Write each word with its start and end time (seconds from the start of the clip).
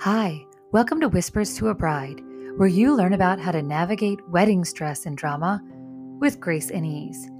Hi, 0.00 0.44
welcome 0.72 1.00
to 1.00 1.08
Whispers 1.08 1.56
to 1.56 1.68
a 1.68 1.74
Bride, 1.74 2.20
where 2.56 2.68
you 2.68 2.94
learn 2.94 3.14
about 3.14 3.40
how 3.40 3.50
to 3.50 3.62
navigate 3.62 4.20
wedding 4.28 4.62
stress 4.62 5.06
and 5.06 5.16
drama 5.16 5.60
with 6.20 6.38
grace 6.38 6.70
and 6.70 6.84
ease. 6.84 7.30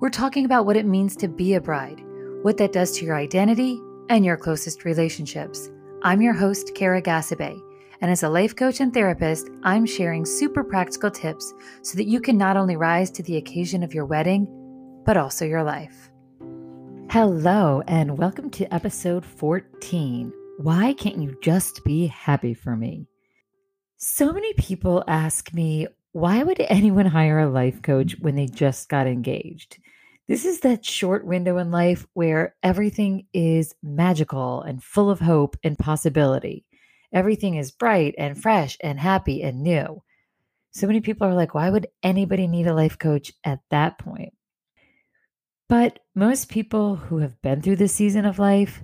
We're 0.00 0.08
talking 0.08 0.46
about 0.46 0.64
what 0.64 0.78
it 0.78 0.86
means 0.86 1.16
to 1.16 1.28
be 1.28 1.52
a 1.52 1.60
bride, 1.60 2.02
what 2.42 2.56
that 2.56 2.72
does 2.72 2.92
to 2.92 3.04
your 3.04 3.14
identity 3.14 3.78
and 4.08 4.24
your 4.24 4.38
closest 4.38 4.86
relationships. 4.86 5.70
I'm 6.02 6.22
your 6.22 6.32
host, 6.32 6.74
Kara 6.74 7.02
Gasabe, 7.02 7.60
and 8.00 8.10
as 8.10 8.22
a 8.22 8.28
life 8.30 8.56
coach 8.56 8.80
and 8.80 8.92
therapist, 8.92 9.50
I'm 9.62 9.84
sharing 9.84 10.24
super 10.24 10.64
practical 10.64 11.10
tips 11.10 11.52
so 11.82 11.98
that 11.98 12.08
you 12.08 12.20
can 12.20 12.38
not 12.38 12.56
only 12.56 12.76
rise 12.76 13.10
to 13.12 13.22
the 13.22 13.36
occasion 13.36 13.82
of 13.82 13.92
your 13.92 14.06
wedding, 14.06 14.48
but 15.04 15.18
also 15.18 15.44
your 15.44 15.62
life. 15.62 16.10
Hello, 17.10 17.82
and 17.86 18.16
welcome 18.16 18.48
to 18.50 18.74
episode 18.74 19.26
14 19.26 20.32
why 20.58 20.92
can't 20.92 21.22
you 21.22 21.38
just 21.40 21.84
be 21.84 22.08
happy 22.08 22.52
for 22.52 22.74
me? 22.74 23.06
So 23.96 24.32
many 24.32 24.52
people 24.54 25.04
ask 25.06 25.54
me, 25.54 25.86
why 26.10 26.42
would 26.42 26.58
anyone 26.68 27.06
hire 27.06 27.38
a 27.38 27.48
life 27.48 27.80
coach 27.80 28.16
when 28.18 28.34
they 28.34 28.46
just 28.46 28.88
got 28.88 29.06
engaged? 29.06 29.78
This 30.26 30.44
is 30.44 30.60
that 30.60 30.84
short 30.84 31.24
window 31.24 31.58
in 31.58 31.70
life 31.70 32.08
where 32.12 32.56
everything 32.60 33.28
is 33.32 33.72
magical 33.84 34.62
and 34.62 34.82
full 34.82 35.10
of 35.10 35.20
hope 35.20 35.56
and 35.62 35.78
possibility. 35.78 36.66
Everything 37.12 37.54
is 37.54 37.70
bright 37.70 38.16
and 38.18 38.40
fresh 38.40 38.76
and 38.80 38.98
happy 38.98 39.42
and 39.42 39.62
new. 39.62 40.02
So 40.72 40.88
many 40.88 41.00
people 41.00 41.28
are 41.28 41.34
like, 41.34 41.54
why 41.54 41.70
would 41.70 41.86
anybody 42.02 42.48
need 42.48 42.66
a 42.66 42.74
life 42.74 42.98
coach 42.98 43.32
at 43.44 43.60
that 43.70 43.98
point? 43.98 44.34
But 45.68 46.00
most 46.16 46.48
people 46.48 46.96
who 46.96 47.18
have 47.18 47.40
been 47.42 47.62
through 47.62 47.76
this 47.76 47.94
season 47.94 48.24
of 48.24 48.40
life 48.40 48.82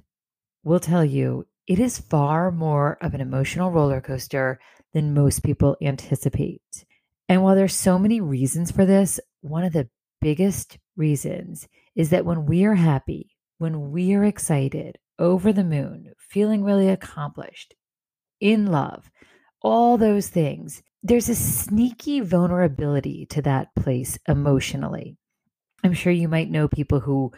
will 0.62 0.80
tell 0.80 1.04
you 1.04 1.46
it 1.66 1.78
is 1.78 1.98
far 1.98 2.50
more 2.50 2.98
of 3.00 3.14
an 3.14 3.20
emotional 3.20 3.70
roller 3.70 4.00
coaster 4.00 4.60
than 4.92 5.14
most 5.14 5.42
people 5.42 5.76
anticipate. 5.82 6.84
And 7.28 7.42
while 7.42 7.54
there's 7.54 7.74
so 7.74 7.98
many 7.98 8.20
reasons 8.20 8.70
for 8.70 8.84
this, 8.84 9.18
one 9.40 9.64
of 9.64 9.72
the 9.72 9.88
biggest 10.20 10.78
reasons 10.96 11.66
is 11.96 12.10
that 12.10 12.24
when 12.24 12.46
we 12.46 12.64
are 12.64 12.74
happy, 12.74 13.30
when 13.58 13.90
we 13.90 14.14
are 14.14 14.24
excited, 14.24 14.98
over 15.18 15.52
the 15.52 15.64
moon, 15.64 16.12
feeling 16.18 16.64
really 16.64 16.88
accomplished, 16.88 17.74
in 18.40 18.66
love, 18.66 19.10
all 19.62 19.96
those 19.96 20.28
things, 20.28 20.82
there's 21.02 21.28
a 21.28 21.34
sneaky 21.34 22.20
vulnerability 22.20 23.26
to 23.26 23.42
that 23.42 23.68
place 23.76 24.18
emotionally. 24.28 25.16
I'm 25.82 25.92
sure 25.92 26.12
you 26.12 26.28
might 26.28 26.50
know 26.50 26.66
people 26.66 27.00
who 27.00 27.32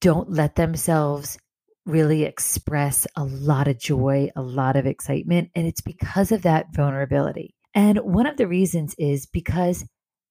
don't 0.00 0.30
let 0.30 0.56
themselves 0.56 1.38
really 1.86 2.24
express 2.24 3.06
a 3.16 3.24
lot 3.24 3.68
of 3.68 3.78
joy, 3.78 4.30
a 4.36 4.42
lot 4.42 4.76
of 4.76 4.86
excitement. 4.86 5.50
And 5.54 5.66
it's 5.66 5.80
because 5.80 6.32
of 6.32 6.42
that 6.42 6.74
vulnerability. 6.74 7.54
And 7.74 7.98
one 7.98 8.26
of 8.26 8.36
the 8.36 8.48
reasons 8.48 8.94
is 8.98 9.26
because 9.26 9.84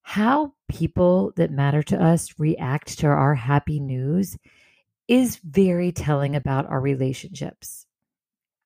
how 0.03 0.53
people 0.69 1.31
that 1.37 1.51
matter 1.51 1.81
to 1.83 2.03
us 2.03 2.33
react 2.37 2.99
to 2.99 3.07
our 3.07 3.33
happy 3.33 3.79
news 3.79 4.37
is 5.07 5.39
very 5.43 5.91
telling 5.91 6.35
about 6.35 6.67
our 6.67 6.79
relationships. 6.79 7.85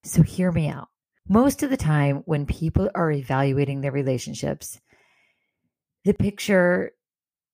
So, 0.03 0.21
hear 0.21 0.51
me 0.51 0.69
out. 0.69 0.87
Most 1.27 1.61
of 1.61 1.69
the 1.69 1.77
time, 1.77 2.23
when 2.25 2.45
people 2.45 2.89
are 2.95 3.11
evaluating 3.11 3.81
their 3.81 3.91
relationships, 3.91 4.79
the 6.05 6.13
picture 6.13 6.91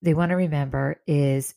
they 0.01 0.13
want 0.13 0.29
to 0.29 0.35
remember 0.35 1.01
is 1.07 1.55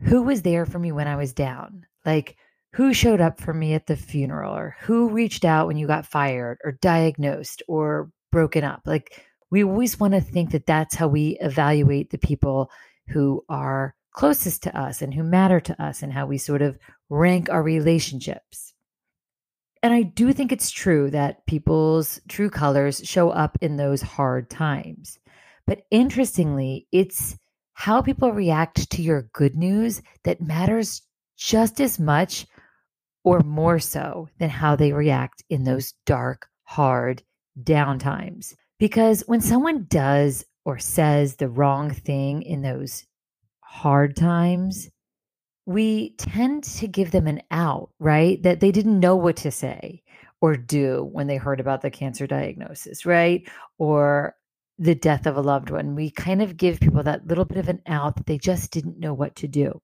who 0.00 0.22
was 0.22 0.42
there 0.42 0.66
for 0.66 0.78
me 0.78 0.92
when 0.92 1.08
I 1.08 1.16
was 1.16 1.32
down? 1.32 1.86
Like, 2.04 2.36
who 2.74 2.92
showed 2.92 3.20
up 3.20 3.40
for 3.40 3.54
me 3.54 3.74
at 3.74 3.86
the 3.86 3.96
funeral 3.96 4.54
or 4.54 4.76
who 4.80 5.08
reached 5.08 5.44
out 5.44 5.66
when 5.66 5.76
you 5.76 5.86
got 5.86 6.06
fired 6.06 6.58
or 6.64 6.72
diagnosed 6.72 7.62
or 7.66 8.10
broken 8.30 8.64
up. 8.64 8.82
Like 8.84 9.24
we 9.50 9.64
always 9.64 9.98
want 9.98 10.14
to 10.14 10.20
think 10.20 10.50
that 10.50 10.66
that's 10.66 10.94
how 10.94 11.08
we 11.08 11.38
evaluate 11.40 12.10
the 12.10 12.18
people 12.18 12.70
who 13.08 13.44
are 13.48 13.94
closest 14.12 14.62
to 14.64 14.78
us 14.78 15.00
and 15.00 15.14
who 15.14 15.22
matter 15.22 15.60
to 15.60 15.82
us 15.82 16.02
and 16.02 16.12
how 16.12 16.26
we 16.26 16.38
sort 16.38 16.62
of 16.62 16.78
rank 17.08 17.48
our 17.48 17.62
relationships. 17.62 18.74
And 19.82 19.94
I 19.94 20.02
do 20.02 20.32
think 20.32 20.50
it's 20.50 20.70
true 20.70 21.10
that 21.10 21.46
people's 21.46 22.20
true 22.28 22.50
colors 22.50 23.00
show 23.04 23.30
up 23.30 23.56
in 23.60 23.76
those 23.76 24.02
hard 24.02 24.50
times. 24.50 25.18
But 25.66 25.82
interestingly, 25.90 26.86
it's 26.90 27.38
how 27.74 28.02
people 28.02 28.32
react 28.32 28.90
to 28.90 29.02
your 29.02 29.28
good 29.32 29.54
news 29.54 30.02
that 30.24 30.40
matters 30.40 31.02
just 31.36 31.80
as 31.80 32.00
much 32.00 32.44
or 33.28 33.40
more 33.40 33.78
so 33.78 34.26
than 34.38 34.48
how 34.48 34.74
they 34.74 34.90
react 34.90 35.44
in 35.50 35.64
those 35.64 35.92
dark, 36.06 36.48
hard 36.64 37.22
down 37.62 37.98
times. 37.98 38.56
Because 38.78 39.22
when 39.26 39.42
someone 39.42 39.84
does 39.90 40.46
or 40.64 40.78
says 40.78 41.36
the 41.36 41.48
wrong 41.48 41.90
thing 41.90 42.40
in 42.40 42.62
those 42.62 43.04
hard 43.60 44.16
times, 44.16 44.88
we 45.66 46.14
tend 46.16 46.64
to 46.64 46.88
give 46.88 47.10
them 47.10 47.26
an 47.26 47.42
out, 47.50 47.90
right? 47.98 48.42
That 48.42 48.60
they 48.60 48.72
didn't 48.72 48.98
know 48.98 49.16
what 49.16 49.36
to 49.38 49.50
say 49.50 50.02
or 50.40 50.56
do 50.56 51.06
when 51.12 51.26
they 51.26 51.36
heard 51.36 51.60
about 51.60 51.82
the 51.82 51.90
cancer 51.90 52.26
diagnosis, 52.26 53.04
right? 53.04 53.46
Or 53.76 54.36
the 54.78 54.94
death 54.94 55.26
of 55.26 55.36
a 55.36 55.42
loved 55.42 55.68
one. 55.68 55.94
We 55.94 56.10
kind 56.10 56.40
of 56.40 56.56
give 56.56 56.80
people 56.80 57.02
that 57.02 57.26
little 57.26 57.44
bit 57.44 57.58
of 57.58 57.68
an 57.68 57.82
out 57.86 58.16
that 58.16 58.24
they 58.24 58.38
just 58.38 58.70
didn't 58.70 58.98
know 58.98 59.12
what 59.12 59.36
to 59.36 59.48
do. 59.48 59.82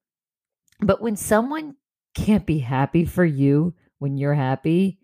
But 0.81 1.03
when 1.03 1.17
someone 1.17 1.75
can't 2.15 2.47
be 2.47 2.59
happy 2.59 3.05
for 3.05 3.25
you 3.25 3.75
when 3.99 4.17
you're 4.17 4.35
happy, 4.35 4.99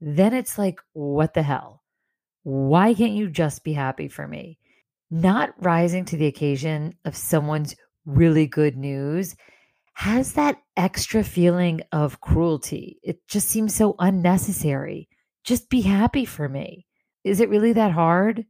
then 0.00 0.34
it's 0.34 0.58
like, 0.58 0.80
what 0.92 1.34
the 1.34 1.42
hell? 1.42 1.82
Why 2.42 2.94
can't 2.94 3.12
you 3.12 3.28
just 3.28 3.64
be 3.64 3.72
happy 3.72 4.08
for 4.08 4.26
me? 4.26 4.58
Not 5.10 5.54
rising 5.62 6.04
to 6.06 6.16
the 6.16 6.26
occasion 6.26 6.94
of 7.04 7.16
someone's 7.16 7.74
really 8.04 8.46
good 8.46 8.76
news 8.76 9.36
has 9.94 10.34
that 10.34 10.62
extra 10.76 11.24
feeling 11.24 11.80
of 11.90 12.20
cruelty. 12.20 13.00
It 13.02 13.26
just 13.26 13.48
seems 13.48 13.74
so 13.74 13.96
unnecessary. 13.98 15.08
Just 15.42 15.68
be 15.68 15.80
happy 15.80 16.24
for 16.24 16.48
me. 16.48 16.86
Is 17.24 17.40
it 17.40 17.48
really 17.48 17.72
that 17.72 17.90
hard? 17.90 18.44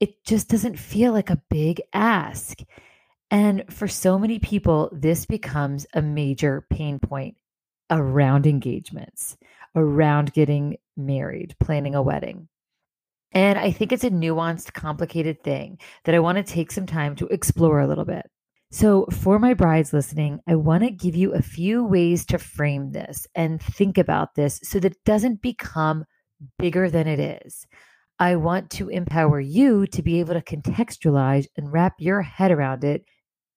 It 0.00 0.24
just 0.24 0.48
doesn't 0.48 0.78
feel 0.78 1.12
like 1.12 1.28
a 1.28 1.42
big 1.50 1.82
ask. 1.92 2.58
And 3.30 3.64
for 3.70 3.86
so 3.86 4.18
many 4.18 4.38
people, 4.38 4.90
this 4.92 5.24
becomes 5.24 5.86
a 5.94 6.02
major 6.02 6.66
pain 6.70 6.98
point 6.98 7.36
around 7.90 8.46
engagements, 8.46 9.36
around 9.74 10.32
getting 10.32 10.76
married, 10.96 11.54
planning 11.60 11.94
a 11.94 12.02
wedding. 12.02 12.48
And 13.32 13.58
I 13.58 13.70
think 13.70 13.92
it's 13.92 14.04
a 14.04 14.10
nuanced, 14.10 14.72
complicated 14.72 15.42
thing 15.44 15.78
that 16.04 16.14
I 16.14 16.18
want 16.18 16.38
to 16.38 16.52
take 16.52 16.72
some 16.72 16.86
time 16.86 17.14
to 17.16 17.28
explore 17.28 17.80
a 17.80 17.86
little 17.86 18.04
bit. 18.04 18.26
So, 18.72 19.06
for 19.06 19.40
my 19.40 19.54
brides 19.54 19.92
listening, 19.92 20.40
I 20.46 20.54
want 20.54 20.84
to 20.84 20.90
give 20.90 21.16
you 21.16 21.32
a 21.32 21.42
few 21.42 21.84
ways 21.84 22.24
to 22.26 22.38
frame 22.38 22.92
this 22.92 23.26
and 23.34 23.60
think 23.60 23.98
about 23.98 24.36
this 24.36 24.60
so 24.62 24.78
that 24.78 24.92
it 24.92 25.04
doesn't 25.04 25.42
become 25.42 26.04
bigger 26.58 26.88
than 26.88 27.08
it 27.08 27.18
is. 27.44 27.66
I 28.20 28.36
want 28.36 28.70
to 28.72 28.88
empower 28.88 29.40
you 29.40 29.86
to 29.88 30.02
be 30.02 30.20
able 30.20 30.34
to 30.34 30.42
contextualize 30.42 31.46
and 31.56 31.72
wrap 31.72 31.94
your 31.98 32.22
head 32.22 32.52
around 32.52 32.84
it 32.84 33.04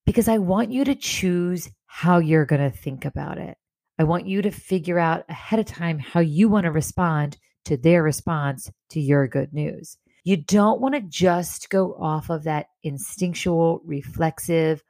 because 0.06 0.28
I 0.28 0.38
want 0.38 0.72
you 0.72 0.84
to 0.86 0.96
choose 0.96 1.69
how 1.86 2.19
you're 2.19 2.46
going 2.46 2.62
to 2.62 2.75
think 2.75 3.06
about 3.06 3.38
it. 3.38 3.58
I 4.00 4.03
want 4.03 4.25
you 4.25 4.41
to 4.41 4.52
figure 4.52 5.00
out 5.00 5.25
ahead 5.30 5.59
of 5.59 5.66
time 5.66 6.00
how 6.00 6.19
you 6.19 6.50
want 6.50 6.66
to 6.66 6.72
respond 6.72 7.38
to 7.66 7.78
their 7.78 8.03
response 8.03 8.72
to 8.90 9.00
your 9.00 9.28
good 9.28 9.53
news. 9.53 9.97
You 10.24 10.38
don't 10.38 10.81
want 10.81 10.96
to 10.96 11.02
just 11.02 11.69
go 11.69 11.94
off 11.94 12.30
of 12.30 12.44
that 12.44 12.68
instinctual, 12.81 13.81
reflexive, 13.86 14.84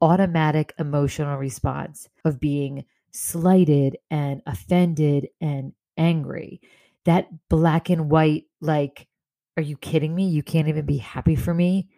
automatic 0.00 0.74
emotional 0.78 1.36
response 1.36 2.08
of 2.24 2.40
being 2.40 2.84
slighted 3.12 3.96
and 4.10 4.42
offended 4.46 5.28
and 5.40 5.72
angry. 5.96 6.60
That 7.04 7.28
black 7.48 7.88
and 7.88 8.10
white, 8.10 8.44
like, 8.60 9.06
are 9.56 9.62
you 9.62 9.76
kidding 9.76 10.14
me? 10.14 10.28
You 10.28 10.42
can't 10.42 10.68
even 10.68 10.86
be 10.86 10.98
happy 10.98 11.36
for 11.36 11.54
me 11.54 11.88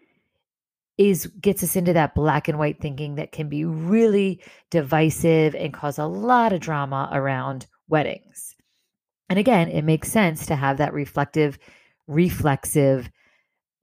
is 0.98 1.26
gets 1.40 1.62
us 1.62 1.76
into 1.76 1.92
that 1.94 2.14
black 2.14 2.48
and 2.48 2.58
white 2.58 2.80
thinking 2.80 3.14
that 3.14 3.32
can 3.32 3.48
be 3.48 3.64
really 3.64 4.42
divisive 4.70 5.54
and 5.54 5.72
cause 5.72 5.98
a 5.98 6.06
lot 6.06 6.52
of 6.52 6.60
drama 6.60 7.08
around 7.12 7.66
weddings. 7.88 8.54
And 9.28 9.38
again, 9.38 9.68
it 9.68 9.82
makes 9.82 10.12
sense 10.12 10.46
to 10.46 10.56
have 10.56 10.78
that 10.78 10.92
reflective, 10.92 11.58
reflexive 12.06 13.10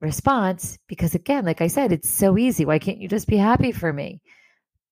response 0.01 0.77
because, 0.87 1.15
again, 1.15 1.45
like 1.45 1.61
I 1.61 1.67
said, 1.67 1.91
it's 1.91 2.09
so 2.09 2.37
easy. 2.37 2.65
Why 2.65 2.79
can't 2.79 2.99
you 2.99 3.07
just 3.07 3.27
be 3.27 3.37
happy 3.37 3.71
for 3.71 3.91
me? 3.91 4.21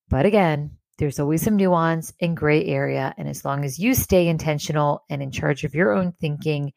But 0.09 0.25
again, 0.25 0.71
there's 0.97 1.19
always 1.19 1.43
some 1.43 1.57
nuance 1.57 2.13
and 2.21 2.35
gray 2.35 2.65
area. 2.65 3.13
And 3.17 3.27
as 3.27 3.45
long 3.45 3.63
as 3.63 3.77
you 3.77 3.93
stay 3.93 4.27
intentional 4.27 5.03
and 5.09 5.21
in 5.21 5.31
charge 5.31 5.63
of 5.63 5.75
your 5.75 5.93
own 5.93 6.13
thinking 6.19 6.73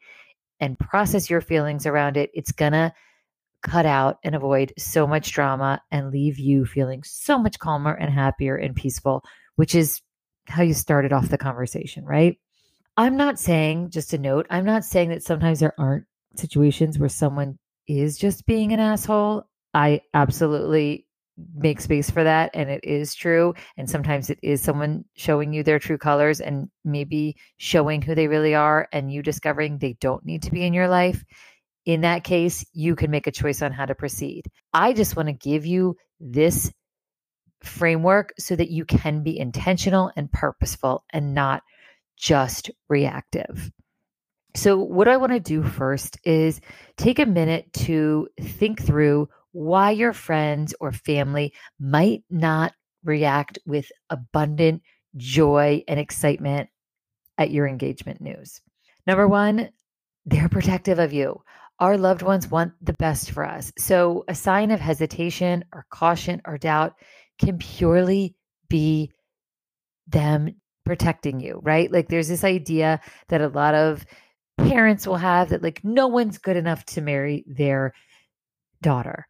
and 0.59 0.77
process 0.77 1.29
your 1.29 1.41
feelings 1.41 1.87
around 1.87 2.17
it, 2.17 2.29
it's 2.33 2.51
going 2.51 2.73
to 2.73 2.93
cut 3.61 3.85
out 3.85 4.17
and 4.23 4.35
avoid 4.35 4.73
so 4.77 5.07
much 5.07 5.31
drama 5.31 5.81
and 5.91 6.11
leave 6.11 6.39
you 6.39 6.65
feeling 6.65 7.03
so 7.03 7.37
much 7.37 7.59
calmer 7.59 7.93
and 7.93 8.13
happier 8.13 8.55
and 8.55 8.75
peaceful, 8.75 9.23
which 9.55 9.75
is 9.75 10.01
how 10.47 10.63
you 10.63 10.73
started 10.73 11.13
off 11.13 11.29
the 11.29 11.37
conversation, 11.37 12.03
right? 12.05 12.37
I'm 12.97 13.15
not 13.15 13.39
saying, 13.39 13.91
just 13.91 14.13
a 14.13 14.17
note, 14.17 14.47
I'm 14.49 14.65
not 14.65 14.83
saying 14.83 15.09
that 15.09 15.23
sometimes 15.23 15.59
there 15.59 15.73
aren't 15.79 16.05
situations 16.35 16.99
where 16.99 17.09
someone 17.09 17.57
is 17.87 18.17
just 18.17 18.45
being 18.45 18.73
an 18.73 18.79
asshole. 18.79 19.45
I 19.73 20.01
absolutely 20.13 21.07
make 21.55 21.81
space 21.81 22.09
for 22.09 22.23
that 22.23 22.51
and 22.53 22.69
it 22.69 22.83
is 22.83 23.15
true 23.15 23.53
and 23.77 23.89
sometimes 23.89 24.29
it 24.29 24.37
is 24.43 24.61
someone 24.61 25.05
showing 25.15 25.53
you 25.53 25.63
their 25.63 25.79
true 25.79 25.97
colors 25.97 26.39
and 26.39 26.69
maybe 26.83 27.35
showing 27.57 28.01
who 28.01 28.13
they 28.13 28.27
really 28.27 28.53
are 28.53 28.87
and 28.91 29.11
you 29.11 29.23
discovering 29.23 29.77
they 29.77 29.93
don't 29.93 30.25
need 30.25 30.43
to 30.43 30.51
be 30.51 30.63
in 30.63 30.73
your 30.73 30.87
life 30.87 31.23
in 31.85 32.01
that 32.01 32.23
case 32.23 32.65
you 32.73 32.95
can 32.95 33.11
make 33.11 33.27
a 33.27 33.31
choice 33.31 33.61
on 33.61 33.71
how 33.71 33.85
to 33.85 33.95
proceed 33.95 34.43
i 34.73 34.93
just 34.93 35.15
want 35.15 35.27
to 35.27 35.33
give 35.33 35.65
you 35.65 35.95
this 36.19 36.71
framework 37.61 38.33
so 38.39 38.55
that 38.55 38.69
you 38.69 38.85
can 38.85 39.23
be 39.23 39.37
intentional 39.37 40.11
and 40.15 40.31
purposeful 40.31 41.03
and 41.11 41.33
not 41.33 41.61
just 42.17 42.71
reactive 42.89 43.71
so 44.55 44.77
what 44.77 45.07
i 45.07 45.17
want 45.17 45.31
to 45.31 45.39
do 45.39 45.63
first 45.63 46.17
is 46.23 46.59
take 46.97 47.19
a 47.19 47.25
minute 47.25 47.71
to 47.73 48.27
think 48.39 48.81
through 48.81 49.27
why 49.51 49.91
your 49.91 50.13
friends 50.13 50.73
or 50.79 50.91
family 50.91 51.53
might 51.79 52.23
not 52.29 52.73
react 53.03 53.59
with 53.65 53.91
abundant 54.09 54.81
joy 55.17 55.83
and 55.87 55.99
excitement 55.99 56.69
at 57.37 57.51
your 57.51 57.67
engagement 57.67 58.21
news. 58.21 58.61
Number 59.07 59.27
one, 59.27 59.69
they're 60.25 60.49
protective 60.49 60.99
of 60.99 61.13
you. 61.13 61.41
Our 61.81 61.97
loved 61.97 62.21
ones 62.21 62.47
want 62.47 62.73
the 62.81 62.93
best 62.93 63.31
for 63.31 63.43
us. 63.43 63.73
So, 63.77 64.23
a 64.27 64.35
sign 64.35 64.71
of 64.71 64.79
hesitation 64.79 65.65
or 65.73 65.85
caution 65.89 66.41
or 66.45 66.57
doubt 66.57 66.93
can 67.39 67.57
purely 67.57 68.35
be 68.69 69.11
them 70.07 70.55
protecting 70.85 71.39
you, 71.39 71.59
right? 71.63 71.91
Like, 71.91 72.07
there's 72.07 72.27
this 72.29 72.43
idea 72.43 73.01
that 73.29 73.41
a 73.41 73.47
lot 73.47 73.73
of 73.73 74.05
parents 74.57 75.07
will 75.07 75.17
have 75.17 75.49
that, 75.49 75.63
like, 75.63 75.83
no 75.83 76.07
one's 76.07 76.37
good 76.37 76.55
enough 76.55 76.85
to 76.85 77.01
marry 77.01 77.43
their 77.47 77.93
daughter 78.83 79.27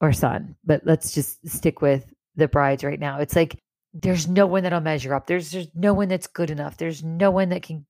or 0.00 0.12
son, 0.12 0.56
but 0.64 0.82
let's 0.84 1.12
just 1.12 1.48
stick 1.48 1.82
with 1.82 2.12
the 2.36 2.48
brides 2.48 2.84
right 2.84 3.00
now. 3.00 3.18
It's 3.18 3.36
like 3.36 3.60
there's 3.92 4.28
no 4.28 4.46
one 4.46 4.62
that'll 4.62 4.80
measure 4.80 5.14
up. 5.14 5.26
There's 5.26 5.50
there's 5.50 5.68
no 5.74 5.94
one 5.94 6.08
that's 6.08 6.26
good 6.26 6.50
enough. 6.50 6.76
There's 6.76 7.04
no 7.04 7.30
one 7.30 7.50
that 7.50 7.62
can 7.62 7.86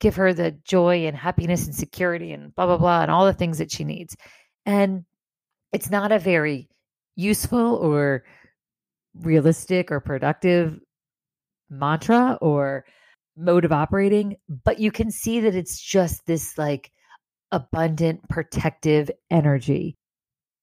give 0.00 0.16
her 0.16 0.32
the 0.32 0.52
joy 0.64 1.06
and 1.06 1.16
happiness 1.16 1.66
and 1.66 1.74
security 1.74 2.32
and 2.32 2.54
blah 2.54 2.66
blah 2.66 2.78
blah 2.78 3.02
and 3.02 3.10
all 3.10 3.26
the 3.26 3.32
things 3.32 3.58
that 3.58 3.70
she 3.70 3.84
needs. 3.84 4.16
And 4.64 5.04
it's 5.72 5.90
not 5.90 6.12
a 6.12 6.18
very 6.18 6.68
useful 7.16 7.76
or 7.76 8.24
realistic 9.14 9.90
or 9.90 10.00
productive 10.00 10.78
mantra 11.70 12.38
or 12.40 12.84
mode 13.36 13.64
of 13.64 13.72
operating, 13.72 14.36
but 14.64 14.78
you 14.78 14.90
can 14.90 15.10
see 15.10 15.40
that 15.40 15.54
it's 15.54 15.80
just 15.80 16.26
this 16.26 16.56
like 16.58 16.90
abundant 17.52 18.28
protective 18.28 19.10
energy 19.30 19.96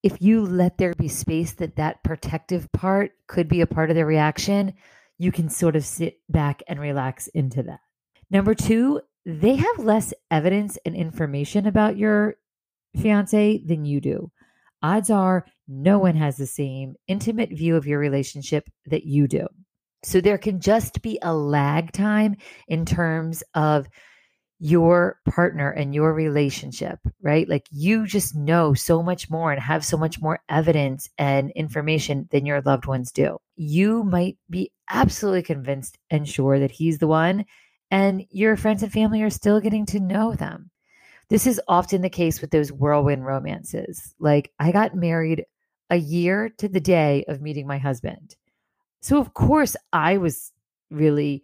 if 0.04 0.22
you 0.22 0.46
let 0.46 0.78
there 0.78 0.94
be 0.94 1.08
space 1.08 1.54
that 1.54 1.78
that 1.78 2.04
protective 2.04 2.70
part 2.74 3.14
could 3.28 3.48
be 3.48 3.62
a 3.62 3.68
part 3.68 3.90
of 3.90 3.96
the 3.96 4.06
reaction, 4.06 4.74
you 5.18 5.32
can 5.32 5.50
sort 5.50 5.78
of 5.78 5.86
sit 5.86 6.20
back 6.30 6.62
and 6.68 6.80
relax 6.80 7.28
into 7.28 7.64
that. 7.64 7.80
Number 8.30 8.54
two, 8.54 9.00
they 9.26 9.56
have 9.56 9.80
less 9.80 10.14
evidence 10.30 10.78
and 10.86 10.96
information 10.96 11.66
about 11.68 11.98
your 11.98 12.36
fiance 13.00 13.62
than 13.66 13.86
you 13.86 14.02
do. 14.02 14.32
Odds 14.82 15.10
are 15.10 15.46
no 15.68 15.98
one 15.98 16.16
has 16.16 16.36
the 16.38 16.46
same 16.46 16.96
intimate 17.08 17.50
view 17.50 17.76
of 17.76 17.88
your 17.88 18.00
relationship 18.00 18.70
that 18.88 19.06
you 19.06 19.28
do. 19.28 19.48
So 20.04 20.20
there 20.20 20.38
can 20.38 20.60
just 20.60 21.02
be 21.02 21.18
a 21.22 21.34
lag 21.34 21.94
time 21.94 22.36
in 22.68 22.86
terms 22.86 23.44
of 23.54 23.88
your 24.60 25.20
partner 25.30 25.72
and 25.72 25.96
your 25.96 26.14
relationship, 26.14 27.00
right? 27.22 27.48
Like 27.48 27.66
you 27.72 28.06
just 28.06 28.36
know 28.36 28.74
so 28.74 29.02
much 29.02 29.30
more 29.30 29.52
and 29.52 29.62
have 29.62 29.84
so 29.86 29.98
much 29.98 30.22
more 30.22 30.40
evidence 30.50 31.10
and 31.18 31.52
information 31.52 32.28
than 32.32 32.46
your 32.46 32.62
loved 32.62 32.86
ones 32.86 33.12
do. 33.12 33.40
You 33.56 34.04
might 34.04 34.38
be 34.50 34.72
absolutely 34.90 35.44
convinced 35.44 35.98
and 36.10 36.28
sure 36.28 36.60
that 36.60 36.72
he's 36.72 37.00
the 37.00 37.08
one, 37.08 37.46
and 37.94 38.26
your 38.32 38.58
friends 38.58 38.82
and 38.82 38.92
family 38.92 39.22
are 39.22 39.30
still 39.30 39.62
getting 39.62 39.86
to 39.86 40.00
know 40.00 40.34
them. 40.34 40.72
This 41.30 41.46
is 41.46 41.62
often 41.68 42.02
the 42.02 42.10
case 42.10 42.42
with 42.42 42.50
those 42.50 42.72
whirlwind 42.72 43.24
romances. 43.24 44.16
Like 44.20 44.52
I 44.60 44.72
got 44.72 44.96
married 44.96 45.46
a 45.92 45.98
year 45.98 46.50
to 46.58 46.68
the 46.68 46.80
day 46.80 47.24
of 47.28 47.40
meeting 47.40 47.68
my 47.68 47.78
husband. 47.78 48.36
So, 49.02 49.20
of 49.20 49.36
course, 49.36 49.76
I 49.94 50.18
was 50.18 50.52
really 50.90 51.44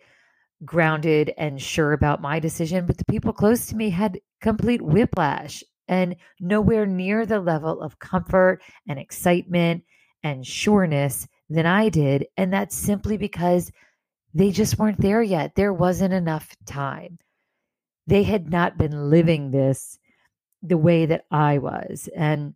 grounded 0.65 1.31
and 1.37 1.61
sure 1.61 1.93
about 1.93 2.19
my 2.19 2.39
decision, 2.39 2.87
but 2.87 2.97
the 2.97 3.05
people 3.05 3.31
close 3.31 3.67
to 3.67 3.75
me 3.75 3.91
had 3.91 4.19
complete 4.41 4.81
whiplash 4.81 5.63
and 5.87 6.15
nowhere 6.39 6.87
near 6.87 7.27
the 7.27 7.39
level 7.39 7.79
of 7.79 7.99
comfort 7.99 8.59
and 8.87 8.97
excitement 8.97 9.83
and 10.23 10.47
sureness 10.47 11.27
than 11.47 11.67
I 11.67 11.89
did. 11.89 12.25
And 12.37 12.51
that's 12.51 12.75
simply 12.75 13.17
because 13.17 13.71
they 14.33 14.51
just 14.51 14.77
weren't 14.77 15.01
there 15.01 15.21
yet. 15.21 15.55
There 15.55 15.73
wasn't 15.73 16.13
enough 16.13 16.55
time. 16.65 17.17
They 18.07 18.23
had 18.23 18.49
not 18.49 18.77
been 18.77 19.09
living 19.09 19.51
this 19.51 19.99
the 20.61 20.77
way 20.77 21.05
that 21.05 21.25
I 21.31 21.57
was. 21.57 22.09
And 22.15 22.53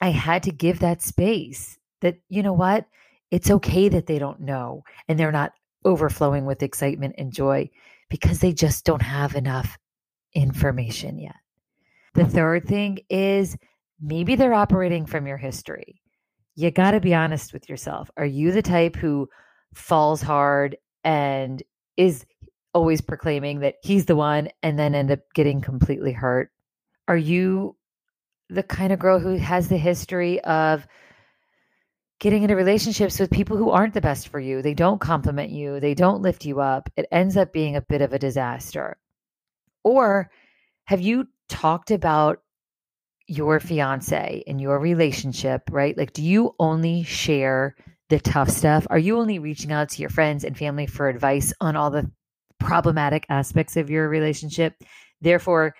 I 0.00 0.10
had 0.10 0.42
to 0.44 0.52
give 0.52 0.80
that 0.80 1.02
space 1.02 1.78
that, 2.00 2.16
you 2.28 2.42
know 2.42 2.52
what? 2.52 2.86
It's 3.30 3.50
okay 3.50 3.88
that 3.88 4.06
they 4.06 4.18
don't 4.18 4.40
know 4.40 4.82
and 5.08 5.18
they're 5.18 5.32
not 5.32 5.52
overflowing 5.84 6.44
with 6.44 6.62
excitement 6.62 7.14
and 7.18 7.32
joy 7.32 7.70
because 8.08 8.40
they 8.40 8.52
just 8.52 8.84
don't 8.84 9.02
have 9.02 9.34
enough 9.34 9.78
information 10.34 11.18
yet. 11.18 11.36
The 12.14 12.26
third 12.26 12.66
thing 12.66 12.98
is 13.08 13.56
maybe 14.00 14.34
they're 14.34 14.54
operating 14.54 15.06
from 15.06 15.26
your 15.26 15.36
history. 15.36 16.00
You 16.56 16.70
got 16.70 16.90
to 16.90 17.00
be 17.00 17.14
honest 17.14 17.52
with 17.52 17.68
yourself. 17.68 18.10
Are 18.16 18.26
you 18.26 18.52
the 18.52 18.62
type 18.62 18.96
who 18.96 19.28
falls 19.74 20.20
hard 20.20 20.76
and 21.04 21.62
is 21.96 22.24
always 22.72 23.00
proclaiming 23.00 23.60
that 23.60 23.76
he's 23.82 24.06
the 24.06 24.16
one 24.16 24.48
and 24.62 24.78
then 24.78 24.94
end 24.94 25.10
up 25.10 25.20
getting 25.34 25.60
completely 25.60 26.12
hurt? 26.12 26.50
Are 27.08 27.16
you 27.16 27.76
the 28.48 28.62
kind 28.62 28.92
of 28.92 28.98
girl 28.98 29.18
who 29.18 29.36
has 29.36 29.68
the 29.68 29.78
history 29.78 30.40
of 30.42 30.86
getting 32.20 32.42
into 32.42 32.54
relationships 32.54 33.18
with 33.18 33.30
people 33.30 33.56
who 33.56 33.70
aren't 33.70 33.94
the 33.94 34.00
best 34.00 34.28
for 34.28 34.38
you. 34.38 34.60
They 34.60 34.74
don't 34.74 35.00
compliment 35.00 35.50
you, 35.50 35.80
they 35.80 35.94
don't 35.94 36.22
lift 36.22 36.44
you 36.44 36.60
up. 36.60 36.90
It 36.96 37.06
ends 37.10 37.36
up 37.36 37.52
being 37.52 37.74
a 37.74 37.80
bit 37.80 38.02
of 38.02 38.12
a 38.12 38.18
disaster. 38.18 38.98
Or 39.82 40.30
have 40.84 41.00
you 41.00 41.28
talked 41.48 41.90
about 41.90 42.42
your 43.26 43.58
fiance 43.58 44.44
and 44.46 44.60
your 44.60 44.78
relationship, 44.78 45.62
right? 45.70 45.96
Like, 45.96 46.12
do 46.12 46.22
you 46.22 46.54
only 46.58 47.04
share 47.04 47.74
the 48.10 48.20
tough 48.20 48.50
stuff? 48.50 48.86
Are 48.90 48.98
you 48.98 49.18
only 49.18 49.38
reaching 49.38 49.72
out 49.72 49.88
to 49.90 50.02
your 50.02 50.10
friends 50.10 50.44
and 50.44 50.58
family 50.58 50.86
for 50.86 51.08
advice 51.08 51.54
on 51.60 51.76
all 51.76 51.90
the 51.90 52.10
problematic 52.58 53.24
aspects 53.30 53.76
of 53.76 53.88
your 53.88 54.08
relationship? 54.08 54.74
Therefore, 55.20 55.74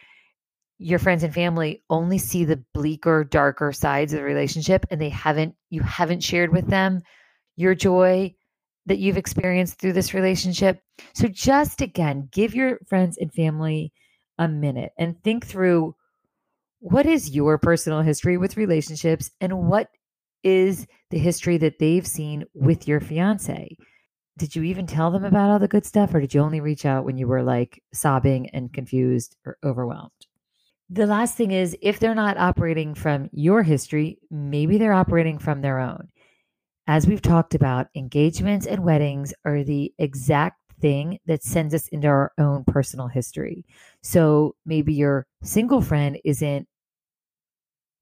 your 0.79 0.99
friends 0.99 1.23
and 1.23 1.35
family 1.35 1.83
only 1.91 2.17
see 2.17 2.45
the 2.45 2.65
bleaker 2.73 3.23
darker 3.23 3.71
sides 3.73 4.15
of 4.15 4.21
the 4.21 4.25
relationship 4.25 4.87
and 4.91 4.99
they 4.99 5.11
haven't 5.11 5.55
you 5.69 5.83
haven't 5.83 6.23
shared 6.23 6.51
with 6.51 6.67
them 6.69 7.03
your 7.57 7.75
joy 7.75 8.35
that 8.87 8.99
you've 8.99 9.19
experienced 9.19 9.79
through 9.79 9.93
this 9.93 10.15
relationship 10.15 10.81
so 11.13 11.29
just 11.29 11.83
again 11.83 12.31
give 12.33 12.55
your 12.55 12.79
friends 12.89 13.19
and 13.19 13.31
family 13.35 13.93
a 14.39 14.49
minute 14.49 14.91
and 14.97 15.23
think 15.23 15.47
through 15.47 15.95
what 16.79 17.05
is 17.05 17.29
your 17.29 17.59
personal 17.59 18.01
history 18.01 18.39
with 18.39 18.57
relationships 18.57 19.31
and 19.39 19.69
what 19.69 19.91
is 20.43 20.87
the 21.11 21.19
history 21.19 21.59
that 21.59 21.79
they've 21.79 22.07
seen 22.07 22.45
with 22.55 22.89
your 22.89 23.01
fiance 23.01 23.77
did 24.39 24.57
you 24.57 24.63
even 24.63 24.87
tell 24.87 25.11
them 25.11 25.25
about 25.25 25.51
all 25.51 25.59
the 25.59 25.69
good 25.69 25.85
stuff 25.85 26.15
or 26.15 26.21
did 26.21 26.33
you 26.33 26.41
only 26.41 26.61
reach 26.61 26.87
out 26.87 27.05
when 27.05 27.19
you 27.19 27.27
were 27.27 27.43
like 27.43 27.83
sobbing 27.93 28.49
and 28.51 28.73
confused 28.73 29.37
or 29.45 29.57
overwhelmed 29.65 30.11
the 30.93 31.07
last 31.07 31.37
thing 31.37 31.53
is 31.53 31.77
if 31.81 32.01
they're 32.01 32.17
not 32.17 32.37
operating 32.37 32.97
from 32.97 33.31
your 33.33 33.63
history, 33.63 34.19
maybe 34.29 34.77
they're 34.77 34.93
operating 34.93 35.39
from 35.39 35.61
their 35.61 35.79
own. 35.79 36.09
As 36.89 37.07
we've 37.07 37.23
talked 37.23 37.55
about, 37.55 37.87
engagements 37.95 38.67
and 38.67 38.83
weddings 38.83 39.33
are 39.45 39.63
the 39.63 39.95
exact 39.99 40.59
thing 40.81 41.21
that 41.27 41.45
sends 41.45 41.75
us 41.75 41.87
into 41.89 42.09
our 42.09 42.33
own 42.39 42.65
personal 42.65 43.07
history. 43.07 43.65
So 44.03 44.57
maybe 44.67 44.93
your 44.93 45.29
single 45.45 45.81
friend 45.81 46.19
isn't 46.25 46.67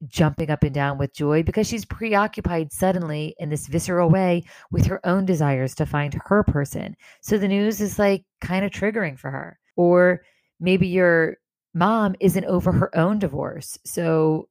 jumping 0.07 0.51
up 0.51 0.63
and 0.63 0.75
down 0.75 0.99
with 0.99 1.15
joy 1.15 1.43
because 1.43 1.67
she's 1.67 1.85
preoccupied 1.85 2.73
suddenly 2.73 3.35
in 3.39 3.49
this 3.49 3.67
visceral 3.67 4.09
way 4.09 4.45
with 4.71 4.87
her 4.87 5.05
own 5.05 5.25
desires 5.25 5.75
to 5.75 5.87
find 5.87 6.15
her 6.27 6.45
person. 6.45 6.97
So 7.21 7.39
the 7.39 7.49
news 7.49 7.81
is 7.81 7.99
like 7.99 8.25
kind 8.41 8.65
of 8.65 8.71
triggering 8.71 9.19
for 9.19 9.31
her. 9.31 9.59
Or 9.77 10.23
maybe 10.61 10.89
your 10.89 11.39
mom 11.75 12.15
isn't 12.21 12.45
over 12.45 12.73
her 12.73 12.97
own 12.97 13.19
divorce. 13.19 13.79
So 13.85 14.49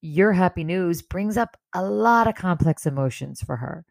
your 0.00 0.32
happy 0.32 0.64
news 0.64 1.02
brings 1.02 1.36
up 1.36 1.56
a 1.74 1.82
lot 1.82 2.28
of 2.28 2.34
complex 2.34 2.84
emotions 2.86 3.40
for 3.40 3.56
her. 3.56 3.84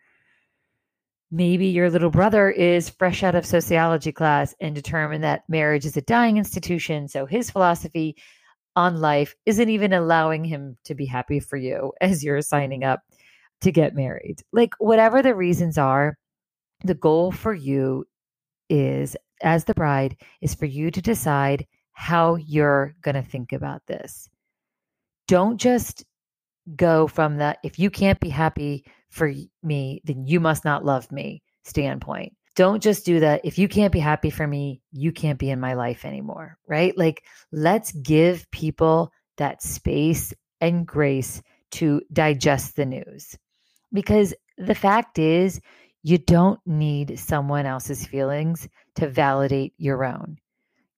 Maybe 1.31 1.67
your 1.67 1.89
little 1.89 2.11
brother 2.11 2.51
is 2.51 2.91
fresh 2.91 3.23
out 3.23 3.33
of 3.33 3.47
sociology 3.47 4.11
class 4.11 4.53
and 4.59 4.75
determined 4.75 5.23
that 5.23 5.49
marriage 5.49 5.85
is 5.85 5.97
a 5.97 6.01
dying 6.01 6.37
institution. 6.37 7.07
So 7.07 7.25
his 7.25 7.49
philosophy 7.49 8.15
on 8.75 8.99
life 8.99 9.35
isn't 9.45 9.69
even 9.69 9.93
allowing 9.93 10.43
him 10.43 10.77
to 10.85 10.95
be 10.95 11.05
happy 11.05 11.39
for 11.39 11.57
you 11.57 11.93
as 12.01 12.23
you're 12.23 12.41
signing 12.41 12.83
up 12.83 13.01
to 13.61 13.71
get 13.71 13.95
married. 13.95 14.41
Like, 14.51 14.73
whatever 14.79 15.21
the 15.21 15.35
reasons 15.35 15.77
are, 15.77 16.17
the 16.83 16.95
goal 16.95 17.31
for 17.31 17.53
you 17.53 18.05
is, 18.69 19.15
as 19.41 19.65
the 19.65 19.73
bride, 19.73 20.17
is 20.41 20.53
for 20.53 20.65
you 20.65 20.91
to 20.91 21.01
decide 21.01 21.65
how 21.93 22.35
you're 22.35 22.95
going 23.01 23.15
to 23.15 23.21
think 23.21 23.53
about 23.53 23.85
this. 23.87 24.29
Don't 25.27 25.57
just 25.57 26.03
go 26.75 27.07
from 27.07 27.37
the 27.37 27.57
if 27.63 27.77
you 27.77 27.89
can't 27.89 28.19
be 28.19 28.29
happy 28.29 28.85
for 29.09 29.31
me, 29.61 30.01
then 30.05 30.25
you 30.25 30.39
must 30.39 30.65
not 30.65 30.83
love 30.83 31.11
me 31.11 31.41
standpoint. 31.63 32.33
Don't 32.55 32.83
just 32.83 33.05
do 33.05 33.19
that. 33.21 33.41
If 33.43 33.57
you 33.57 33.67
can't 33.67 33.91
be 33.91 33.99
happy 33.99 34.29
for 34.29 34.45
me, 34.45 34.81
you 34.91 35.11
can't 35.11 35.39
be 35.39 35.49
in 35.49 35.59
my 35.59 35.73
life 35.73 36.05
anymore, 36.05 36.57
right? 36.67 36.95
Like, 36.97 37.23
let's 37.51 37.91
give 37.91 38.49
people 38.51 39.11
that 39.37 39.63
space 39.63 40.33
and 40.61 40.85
grace 40.85 41.41
to 41.71 42.01
digest 42.11 42.75
the 42.75 42.85
news. 42.85 43.35
Because 43.91 44.33
the 44.57 44.75
fact 44.75 45.17
is, 45.17 45.59
you 46.03 46.17
don't 46.17 46.59
need 46.65 47.17
someone 47.17 47.65
else's 47.65 48.05
feelings 48.05 48.67
to 48.95 49.09
validate 49.09 49.73
your 49.77 50.03
own. 50.03 50.37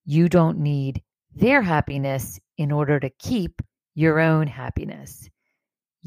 You 0.06 0.28
don't 0.28 0.60
need 0.60 1.02
their 1.34 1.62
happiness 1.62 2.40
in 2.58 2.72
order 2.72 3.00
to 3.00 3.10
keep 3.10 3.62
your 3.94 4.20
own 4.20 4.48
happiness 4.48 5.30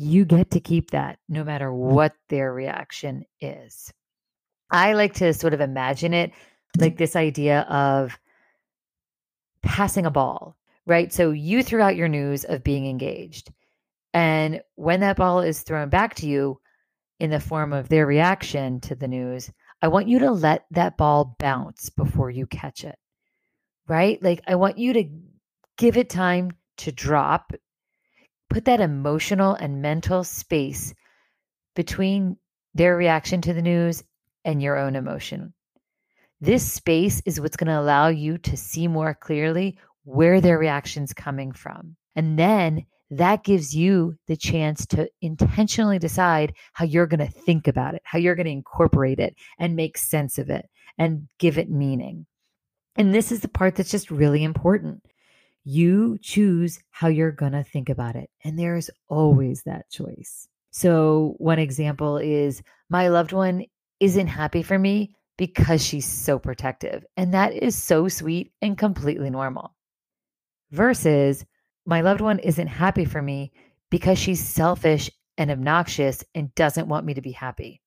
you 0.00 0.25
get 0.25 0.52
to 0.52 0.61
keep 0.61 0.93
that 0.93 1.19
no 1.28 1.43
matter 1.43 1.73
what 1.73 2.12
their 2.28 2.55
reaction 2.55 3.25
is. 3.40 3.93
I 4.71 4.93
like 4.93 5.15
to 5.15 5.33
sort 5.33 5.55
of 5.55 5.61
imagine 5.61 6.15
it 6.15 6.33
like 6.79 6.97
this 6.97 7.17
idea 7.17 7.61
of 7.61 8.19
passing 9.63 10.07
a 10.07 10.11
ball, 10.11 10.57
right? 10.87 11.13
So 11.13 11.31
you 11.31 11.63
threw 11.63 11.81
out 11.81 11.97
your 11.97 12.09
news 12.09 12.45
of 12.45 12.65
being 12.65 12.87
engaged. 12.87 13.51
And 14.13 14.61
when 14.75 15.01
that 15.01 15.17
ball 15.17 15.41
is 15.41 15.63
thrown 15.63 15.89
back 15.89 16.17
to 16.17 16.27
you 16.27 16.61
in 17.19 17.31
the 17.31 17.41
form 17.41 17.73
of 17.73 17.89
their 17.89 18.07
reaction 18.07 18.81
to 18.83 18.95
the 18.95 19.09
news, 19.09 19.51
I 19.81 19.89
want 19.89 20.09
you 20.09 20.21
to 20.21 20.31
let 20.31 20.65
that 20.73 20.97
ball 20.97 21.37
bounce 21.39 21.91
before 21.91 22.31
you 22.31 22.47
catch 22.47 22.85
it, 22.85 22.99
right? 23.87 24.23
Like, 24.23 24.43
I 24.47 24.57
want 24.57 24.79
you 24.79 24.93
to 24.95 25.05
give 25.77 25.97
it 25.97 26.11
time 26.11 26.53
to 26.79 26.93
drop 26.93 27.53
put 28.49 28.65
that 28.65 28.81
emotional 28.81 29.55
and 29.55 29.83
mental 29.83 30.25
space 30.25 30.95
between 31.75 32.37
their 32.75 32.97
reaction 32.97 33.41
to 33.43 33.53
the 33.53 33.63
news 33.63 34.03
and 34.45 34.62
your 34.62 34.76
own 34.76 34.97
emotion. 34.97 35.52
This 36.40 36.71
space 36.71 37.21
is 37.26 37.40
what's 37.40 37.57
going 37.57 37.68
to 37.68 37.80
allow 37.80 38.09
you 38.09 38.38
to 38.38 38.57
see 38.57 38.87
more 38.87 39.14
clearly 39.14 39.78
where 40.04 40.40
their 40.40 40.59
reaction's 40.59 41.12
coming 41.12 41.52
from. 41.52 41.97
And 42.14 42.38
then 42.38 42.87
that 43.11 43.45
gives 43.45 43.75
you 43.75 44.16
the 44.26 44.37
chance 44.37 44.87
to 44.87 45.09
intentionally 45.21 45.99
decide 45.99 46.54
how 46.73 46.85
you're 46.85 47.07
going 47.07 47.26
to 47.26 47.40
think 47.40 47.66
about 47.66 47.95
it, 47.95 48.02
how 48.04 48.18
you're 48.18 48.35
going 48.35 48.47
to 48.47 48.52
incorporate 48.52 49.18
it 49.18 49.35
and 49.59 49.75
make 49.75 49.99
sense 49.99 50.38
of 50.38 50.50
it 50.50 50.68
and 50.99 51.28
give 51.38 51.59
it 51.59 51.71
meaning. 51.71 52.26
And 52.97 53.14
this 53.14 53.33
is 53.33 53.40
the 53.40 53.49
part 53.49 53.76
that's 53.76 53.90
just 53.90 54.11
really 54.11 54.45
important 54.45 55.02
you 55.64 56.16
choose 56.23 56.80
how 56.90 57.09
you're 57.09 57.30
going 57.30 57.52
to 57.52 57.62
think 57.62 57.90
about 57.90 58.16
it. 58.16 58.30
And 58.42 58.59
there's 58.59 58.88
always 59.09 59.64
that 59.64 59.90
choice. 59.90 60.49
So, 60.71 61.35
one 61.37 61.59
example 61.59 62.16
is 62.16 62.62
my 62.88 63.09
loved 63.09 63.33
one 63.33 63.66
isn't 64.00 64.26
happy 64.26 64.62
for 64.62 64.78
me 64.78 65.14
because 65.37 65.85
she's 65.85 66.07
so 66.07 66.38
protective. 66.38 67.05
And 67.17 67.35
that 67.35 67.52
is 67.52 67.76
so 67.76 68.09
sweet 68.09 68.52
and 68.61 68.76
completely 68.76 69.31
normal. 69.31 69.75
Versus 70.71 71.45
my 71.87 72.02
loved 72.02 72.21
one 72.21 72.38
isn't 72.40 72.67
happy 72.67 73.05
for 73.05 73.23
me 73.23 73.52
because 73.90 74.19
she's 74.19 74.47
selfish 74.47 75.11
and 75.38 75.50
obnoxious 75.50 76.25
and 76.35 76.55
doesn't 76.55 76.88
want 76.88 77.07
me 77.07 77.14
to 77.14 77.23
be 77.23 77.33
happy. 77.33 77.81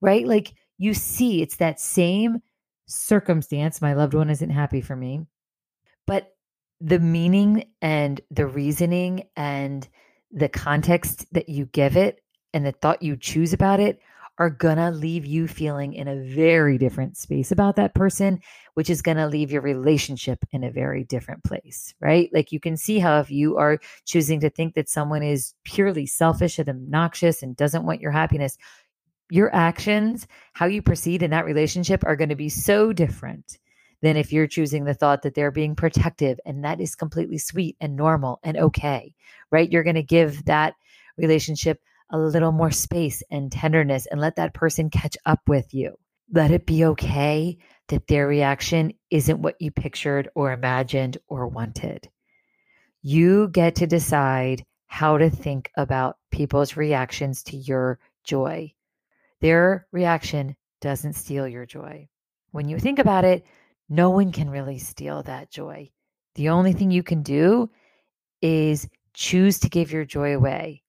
Right? 0.00 0.26
Like 0.26 0.54
you 0.78 0.94
see, 0.94 1.42
it's 1.42 1.56
that 1.56 1.78
same 1.78 2.42
circumstance. 2.86 3.80
My 3.80 3.92
loved 3.92 4.14
one 4.14 4.30
isn't 4.30 4.50
happy 4.50 4.80
for 4.80 4.96
me, 4.96 5.26
but 6.06 6.34
the 6.80 6.98
meaning 6.98 7.66
and 7.80 8.20
the 8.30 8.46
reasoning 8.46 9.28
and 9.36 9.86
the 10.32 10.48
context 10.48 11.26
that 11.32 11.48
you 11.48 11.66
give 11.66 11.96
it 11.96 12.20
and 12.52 12.66
the 12.66 12.72
thought 12.72 13.02
you 13.02 13.16
choose 13.16 13.52
about 13.52 13.78
it 13.78 14.00
are 14.38 14.50
to 14.78 14.90
leave 14.90 15.26
you 15.26 15.46
feeling 15.46 15.92
in 15.92 16.08
a 16.08 16.34
very 16.34 16.78
different 16.78 17.16
space 17.16 17.52
about 17.52 17.76
that 17.76 17.94
person, 17.94 18.40
which 18.74 18.88
is 18.88 19.02
to 19.18 19.26
leave 19.26 19.52
your 19.52 19.62
relationship 19.62 20.38
in 20.52 20.64
a 20.64 20.70
very 20.70 21.04
different 21.04 21.44
place, 21.44 21.94
right? 22.00 22.30
Like 22.32 22.50
you 22.50 22.58
can 22.58 22.76
see 22.76 22.98
how 22.98 23.20
if 23.20 23.30
you 23.30 23.58
are 23.58 23.78
choosing 24.06 24.40
to 24.40 24.50
think 24.50 24.74
that 24.74 24.88
someone 24.88 25.22
is 25.22 25.54
purely 25.64 26.06
selfish 26.06 26.58
and 26.58 26.68
obnoxious 26.68 27.42
and 27.42 27.56
doesn't 27.56 27.84
want 27.84 28.00
your 28.00 28.10
happiness, 28.10 28.56
your 29.30 29.54
actions, 29.54 30.26
how 30.54 30.66
you 30.66 30.82
proceed 30.82 31.22
in 31.22 31.30
that 31.30 31.44
relationship 31.44 32.02
are 32.04 32.16
to 32.30 32.36
be 32.36 32.48
so 32.48 32.92
different 32.92 33.58
than 34.00 34.16
if 34.16 34.32
you're 34.32 34.46
choosing 34.46 34.84
the 34.84 34.94
thought 34.94 35.22
that 35.22 35.34
they're 35.34 35.50
being 35.50 35.76
protective. 35.76 36.40
And 36.44 36.64
that 36.64 36.80
is 36.80 36.94
completely 36.94 37.38
sweet 37.38 37.76
and 37.80 37.96
normal 37.96 38.40
and 38.42 38.56
okay, 38.56 39.14
right? 39.50 39.70
You're 39.70 39.84
going 39.84 39.94
to 39.94 40.02
give 40.02 40.44
that 40.46 40.74
relationship 41.16 41.80
a 42.10 42.18
little 42.18 42.52
more 42.52 42.70
space 42.70 43.22
and 43.30 43.50
tenderness 43.50 44.06
and 44.06 44.20
let 44.20 44.36
that 44.36 44.54
person 44.54 44.90
catch 44.90 45.16
up 45.26 45.40
with 45.46 45.72
you. 45.74 45.96
Let 46.32 46.50
it 46.50 46.66
be 46.66 46.84
okay 46.86 47.58
that 47.88 48.06
their 48.06 48.26
reaction 48.26 48.94
isn't 49.10 49.42
what 49.42 49.60
you 49.60 49.70
pictured 49.70 50.30
or 50.34 50.52
imagined 50.52 51.18
or 51.28 51.46
wanted. 51.48 52.08
You 53.02 53.48
get 53.48 53.76
to 53.76 53.86
decide 53.86 54.64
how 54.86 55.18
to 55.18 55.30
think 55.30 55.70
about 55.76 56.16
people's 56.30 56.76
reactions 56.76 57.42
to 57.44 57.56
your 57.56 57.98
joy. 58.24 58.72
Their 59.40 59.86
reaction 59.92 60.56
doesn't 60.80 61.14
steal 61.14 61.48
your 61.48 61.66
joy. 61.66 62.08
When 62.50 62.68
you 62.68 62.78
think 62.78 62.98
about 62.98 63.24
it, 63.24 63.44
no 63.88 64.10
one 64.10 64.32
can 64.32 64.50
really 64.50 64.78
steal 64.78 65.22
that 65.24 65.50
joy. 65.50 65.90
The 66.34 66.50
only 66.50 66.72
thing 66.72 66.90
you 66.90 67.02
can 67.02 67.22
do 67.22 67.70
is 68.40 68.88
choose 69.14 69.60
to 69.60 69.68
give 69.68 69.92
your 69.92 70.04
joy 70.04 70.34
away 70.34 70.81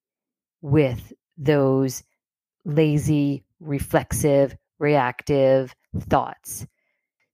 with 0.63 1.13
those 1.37 2.03
lazy, 2.65 3.43
reflexive, 3.59 4.55
reactive 4.79 5.75
thoughts. 6.09 6.65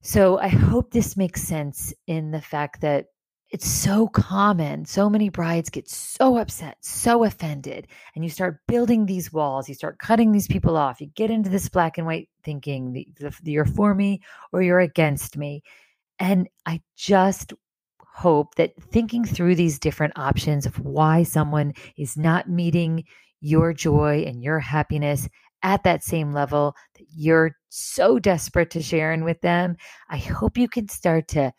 So 0.01 0.39
I 0.39 0.47
hope 0.49 0.91
this 0.91 1.15
makes 1.15 1.43
sense 1.43 1.93
in 2.07 2.31
the 2.31 2.41
fact 2.41 2.81
that 2.81 3.05
it's 3.51 3.67
so 3.67 4.07
common. 4.07 4.85
So 4.85 5.09
many 5.09 5.29
brides 5.29 5.69
get 5.69 5.89
so 5.89 6.37
upset, 6.37 6.77
so 6.81 7.23
offended, 7.23 7.87
and 8.15 8.23
you 8.23 8.29
start 8.29 8.61
building 8.67 9.05
these 9.05 9.31
walls. 9.31 9.69
You 9.69 9.75
start 9.75 9.99
cutting 9.99 10.31
these 10.31 10.47
people 10.47 10.75
off. 10.75 11.01
You 11.01 11.07
get 11.07 11.31
into 11.31 11.49
this 11.49 11.69
black 11.69 11.97
and 11.97 12.05
white 12.07 12.29
thinking 12.43 12.93
the, 12.93 13.07
the, 13.19 13.51
you're 13.51 13.65
for 13.65 13.93
me 13.93 14.21
or 14.51 14.61
you're 14.61 14.79
against 14.79 15.37
me. 15.37 15.63
And 16.19 16.47
I 16.65 16.81
just 16.95 17.53
hope 18.19 18.55
that 18.55 18.73
thinking 18.91 19.23
through 19.25 19.55
these 19.55 19.79
different 19.79 20.13
options 20.17 20.65
of 20.65 20.79
why 20.79 21.23
someone 21.23 21.73
is 21.97 22.17
not 22.17 22.49
meeting 22.49 23.03
your 23.41 23.73
joy 23.73 24.23
and 24.27 24.43
your 24.43 24.59
happiness 24.59 25.27
at 25.63 25.83
that 25.83 26.03
same 26.03 26.31
level 26.31 26.75
that 26.97 27.05
you're 27.15 27.55
so 27.69 28.19
desperate 28.19 28.71
to 28.71 28.81
share 28.81 29.11
in 29.13 29.23
with 29.23 29.39
them, 29.41 29.75
I 30.09 30.17
hope 30.17 30.57
you 30.57 30.67
can 30.67 30.87
start 30.87 31.27
to 31.29 31.51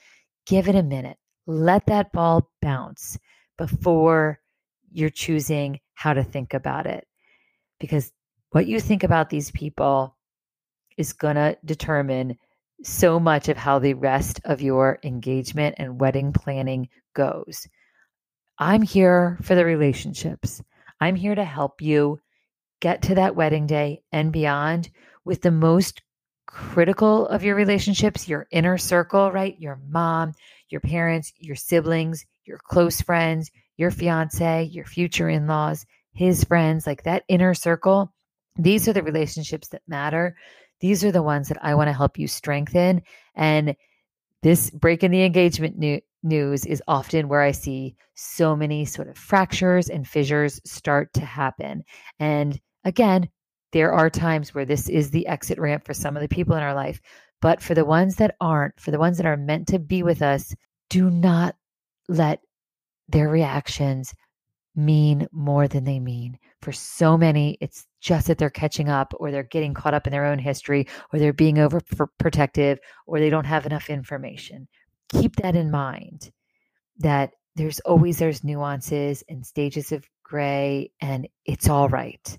give 0.47 0.69
it 0.69 0.75
a 0.75 0.83
minute 0.83 1.17
let 1.51 1.87
that 1.87 2.13
ball 2.13 2.49
bounce 2.63 3.19
before 3.59 4.39
you're 4.93 5.11
choosing 5.11 5.81
how 5.95 6.13
to 6.13 6.23
think 6.23 6.55
about 6.55 6.87
it. 6.87 7.07
Because 7.79 8.13
what 8.51 8.67
you 8.67 8.81
think 8.81 9.03
about 9.03 9.31
these 9.31 9.51
people 9.51 10.17
is 10.97 11.13
going 11.13 11.37
to 11.37 11.57
determine 11.65 12.37
so 12.83 13.21
much 13.21 13.49
of 13.49 13.57
how 13.57 13.79
the 13.79 13.95
rest 13.95 14.41
of 14.45 14.63
your 14.63 14.99
engagement 15.03 15.77
and 15.79 16.01
wedding 16.01 16.33
planning 16.33 16.89
goes. 17.15 17.67
I'm 18.59 18.83
here 18.83 19.39
for 19.43 19.55
the 19.55 19.65
relationships. 19.65 20.63
I'm 21.01 21.17
here 21.17 21.35
to 21.35 21.45
help 21.45 21.81
you 21.81 22.21
get 22.81 23.03
to 23.03 23.15
that 23.17 23.37
wedding 23.37 23.67
day 23.67 24.03
and 24.13 24.33
beyond 24.33 24.91
with 25.25 25.43
the 25.43 25.51
most 25.51 26.03
critical 26.47 27.27
of 27.29 27.45
your 27.45 27.55
relationships, 27.55 28.29
your 28.29 28.47
inner 28.51 28.77
circle, 28.77 29.31
right? 29.31 29.59
Your 29.59 29.79
mom, 29.89 30.33
your 30.69 30.81
parents, 30.81 31.33
your 31.39 31.57
siblings, 31.57 32.25
your 32.45 32.59
close 32.59 33.01
friends, 33.01 33.51
your 33.77 33.91
fiance, 33.91 34.65
your 34.65 34.85
future 34.85 35.29
in 35.29 35.47
laws, 35.47 35.87
his 36.13 36.45
friends, 36.45 36.87
like 36.87 37.05
that 37.05 37.25
inner 37.29 37.55
circle. 37.55 38.13
These 38.57 38.89
are 38.89 38.93
the 38.93 39.03
relationships 39.03 39.69
that 39.69 39.83
matter. 39.87 40.37
These 40.81 41.05
are 41.05 41.13
the 41.13 41.23
ones 41.23 41.49
that 41.49 41.63
I 41.63 41.75
want 41.75 41.89
to 41.89 41.93
help 41.93 42.19
you 42.19 42.27
strengthen. 42.27 43.03
And 43.35 43.77
this 44.43 44.71
break 44.71 45.05
in 45.05 45.11
the 45.11 45.25
engagement 45.25 45.79
new, 45.79 46.01
news 46.23 46.67
is 46.67 46.83
often 46.89 47.29
where 47.29 47.43
I 47.43 47.53
see 47.53 47.97
so 48.15 48.57
many 48.57 48.85
sort 48.85 49.09
of 49.09 49.17
fractures 49.17 49.89
and 49.89 50.07
fissures 50.07 50.61
start 50.65 51.13
to 51.15 51.25
happen. 51.25 51.85
And 52.19 52.59
again, 52.85 53.29
there 53.73 53.93
are 53.93 54.11
times 54.11 54.55
where 54.55 54.65
this 54.65 54.89
is 54.89 55.11
the 55.11 55.27
exit 55.27 55.59
ramp 55.59 55.85
for 55.85 55.95
some 55.95 56.17
of 56.17 56.23
the 56.23 56.29
people 56.29 56.57
in 56.57 56.63
our 56.63 56.75
life. 56.75 57.01
But 57.41 57.63
for 57.63 57.75
the 57.75 57.85
ones 57.85 58.17
that 58.17 58.37
aren't, 58.41 58.79
for 58.81 58.91
the 58.91 58.99
ones 58.99 59.17
that 59.17 59.27
are 59.27 59.37
meant 59.37 59.69
to 59.69 59.79
be 59.79 60.03
with 60.03 60.23
us, 60.23 60.55
do 60.89 61.11
not 61.11 61.57
let 62.09 62.41
their 63.09 63.29
reactions 63.29 64.15
mean 64.75 65.27
more 65.33 65.69
than 65.69 65.85
they 65.85 66.01
mean. 66.01 66.39
For 66.61 66.73
so 66.73 67.17
many, 67.17 67.57
it's 67.61 67.87
just 68.01 68.27
that 68.27 68.39
they're 68.39 68.51
catching 68.51 68.89
up 68.89 69.13
or 69.19 69.31
they're 69.31 69.43
getting 69.43 69.75
caught 69.75 69.95
up 69.95 70.07
in 70.07 70.11
their 70.11 70.27
own 70.27 70.39
history 70.39 70.87
or 71.13 71.19
they're 71.19 71.33
being 71.33 71.57
overprotective 71.57 72.79
or 73.07 73.21
they 73.21 73.31
don't 73.31 73.45
have 73.45 73.67
enough 73.67 73.91
information. 73.91 74.69
Keep 75.11 75.37
that 75.37 75.57
in 75.57 75.71
mind 75.71 76.31
that 76.99 77.33
there's 77.57 77.81
always 77.81 78.19
there's 78.19 78.45
nuances 78.45 79.23
and 79.29 79.45
stages 79.45 79.93
of 79.93 80.09
gray 80.23 80.91
and 81.01 81.29
it's 81.45 81.69
all 81.69 81.89
right. 81.89 82.39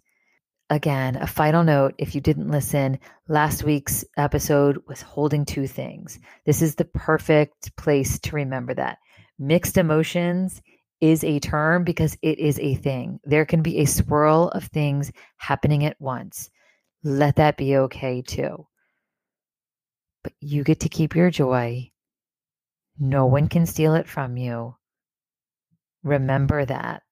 Again, 0.69 1.17
a 1.17 1.27
final 1.27 1.65
note 1.65 1.95
if 1.97 2.15
you 2.15 2.21
didn't 2.21 2.49
listen, 2.49 2.97
last 3.27 3.63
week's 3.63 4.05
episode 4.17 4.81
was 4.87 5.01
holding 5.01 5.43
two 5.43 5.67
things. 5.67 6.17
This 6.45 6.61
is 6.61 6.75
the 6.75 6.85
perfect 6.85 7.75
place 7.75 8.19
to 8.19 8.35
remember 8.35 8.73
that. 8.75 8.97
Mixed 9.37 9.77
emotions 9.77 10.61
is 11.01 11.23
a 11.23 11.39
term 11.39 11.83
because 11.83 12.15
it 12.21 12.39
is 12.39 12.59
a 12.59 12.75
thing. 12.75 13.19
There 13.23 13.45
can 13.45 13.61
be 13.61 13.79
a 13.79 13.85
swirl 13.85 14.49
of 14.49 14.65
things 14.65 15.11
happening 15.37 15.83
at 15.85 15.99
once. 15.99 16.49
Let 17.03 17.35
that 17.37 17.57
be 17.57 17.75
okay 17.77 18.21
too. 18.21 18.67
But 20.23 20.33
you 20.39 20.63
get 20.63 20.81
to 20.81 20.89
keep 20.89 21.15
your 21.15 21.31
joy. 21.31 21.91
No 22.99 23.25
one 23.25 23.47
can 23.47 23.65
steal 23.65 23.95
it 23.95 24.07
from 24.07 24.37
you. 24.37 24.75
Remember 26.03 26.63
that. 26.65 27.03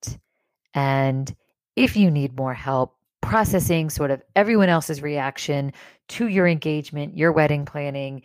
And 0.76 1.36
if 1.76 1.98
you 1.98 2.12
need 2.12 2.38
more 2.38 2.54
help 2.54 2.96
processing 3.22 3.90
sort 3.90 4.12
of 4.12 4.22
everyone 4.36 4.70
else's 4.70 5.02
reaction 5.02 5.74
to 6.10 6.28
your 6.28 6.48
engagement, 6.48 7.18
your 7.18 7.32
wedding 7.32 7.66
planning, 7.66 8.22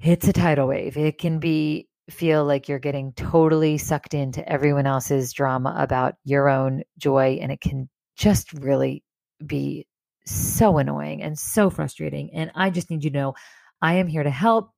it's 0.00 0.26
a 0.26 0.32
tidal 0.32 0.68
wave. 0.68 0.96
It 0.96 1.18
can 1.18 1.38
be 1.38 1.88
feel 2.10 2.44
like 2.44 2.68
you're 2.68 2.78
getting 2.78 3.12
totally 3.12 3.78
sucked 3.78 4.14
into 4.14 4.46
everyone 4.48 4.86
else's 4.86 5.32
drama 5.32 5.74
about 5.78 6.14
your 6.24 6.48
own 6.48 6.82
joy. 6.98 7.38
And 7.40 7.52
it 7.52 7.60
can 7.60 7.88
just 8.16 8.52
really 8.52 9.02
be 9.44 9.86
so 10.26 10.78
annoying 10.78 11.22
and 11.22 11.38
so 11.38 11.70
frustrating. 11.70 12.30
And 12.34 12.50
I 12.54 12.70
just 12.70 12.90
need 12.90 13.04
you 13.04 13.10
to 13.10 13.18
know 13.18 13.34
I 13.80 13.94
am 13.94 14.06
here 14.06 14.22
to 14.22 14.30
help. 14.30 14.70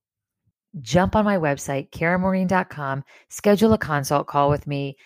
Jump 0.80 1.16
on 1.16 1.24
my 1.24 1.36
website, 1.36 1.90
karamaureen.com, 1.90 3.02
schedule 3.28 3.72
a 3.72 3.78
consult 3.78 4.28
call 4.28 4.50
with 4.50 4.68
me. 4.68 4.96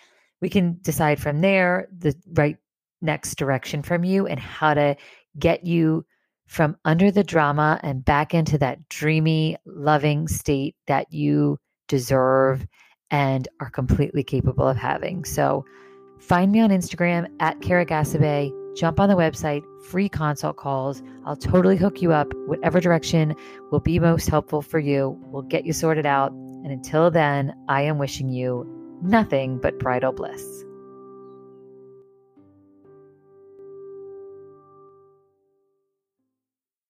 We 0.42 0.50
can 0.50 0.78
decide 0.82 1.18
from 1.18 1.40
there 1.40 1.88
the 1.96 2.14
right 2.34 2.58
next 3.00 3.36
direction 3.36 3.82
from 3.82 4.04
you 4.04 4.26
and 4.26 4.38
how 4.38 4.74
to 4.74 4.96
get 5.38 5.64
you 5.64 6.04
from 6.46 6.76
under 6.84 7.10
the 7.10 7.24
drama 7.24 7.80
and 7.82 8.04
back 8.04 8.34
into 8.34 8.58
that 8.58 8.88
dreamy, 8.90 9.56
loving 9.64 10.28
state 10.28 10.76
that 10.86 11.10
you 11.10 11.58
deserve, 11.96 12.66
and 13.10 13.46
are 13.60 13.70
completely 13.70 14.24
capable 14.24 14.66
of 14.66 14.76
having. 14.76 15.24
So 15.24 15.64
find 16.18 16.50
me 16.50 16.60
on 16.60 16.70
Instagram 16.70 17.28
at 17.38 17.60
Kara 17.60 17.86
Gasabe. 17.86 18.52
Jump 18.76 18.98
on 18.98 19.08
the 19.08 19.14
website, 19.14 19.62
free 19.88 20.08
consult 20.08 20.56
calls. 20.56 21.00
I'll 21.24 21.36
totally 21.36 21.76
hook 21.76 22.02
you 22.02 22.12
up. 22.12 22.26
Whatever 22.46 22.80
direction 22.80 23.36
will 23.70 23.78
be 23.78 24.00
most 24.00 24.28
helpful 24.28 24.62
for 24.62 24.80
you, 24.80 25.16
we'll 25.26 25.42
get 25.42 25.64
you 25.64 25.72
sorted 25.72 26.06
out. 26.06 26.32
And 26.32 26.72
until 26.72 27.10
then, 27.10 27.54
I 27.68 27.82
am 27.82 27.98
wishing 27.98 28.30
you 28.30 28.66
nothing 29.00 29.58
but 29.58 29.78
bridal 29.78 30.12
bliss. 30.12 30.64